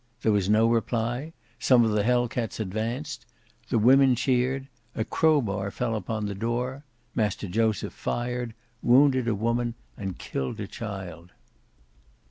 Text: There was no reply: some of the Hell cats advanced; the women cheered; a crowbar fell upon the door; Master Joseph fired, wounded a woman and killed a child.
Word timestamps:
There 0.23 0.31
was 0.31 0.49
no 0.49 0.65
reply: 0.67 1.31
some 1.59 1.85
of 1.85 1.91
the 1.91 2.01
Hell 2.01 2.27
cats 2.27 2.59
advanced; 2.59 3.27
the 3.69 3.77
women 3.77 4.15
cheered; 4.15 4.67
a 4.95 5.05
crowbar 5.05 5.69
fell 5.69 5.95
upon 5.95 6.25
the 6.25 6.33
door; 6.33 6.83
Master 7.13 7.47
Joseph 7.47 7.93
fired, 7.93 8.55
wounded 8.81 9.27
a 9.27 9.35
woman 9.35 9.75
and 9.95 10.17
killed 10.17 10.59
a 10.59 10.65
child. 10.65 11.33